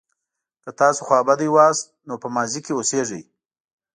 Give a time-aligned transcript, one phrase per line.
[0.63, 1.73] که تاسو خوابدي وئ
[2.07, 3.23] نو په ماضي کې اوسیږئ.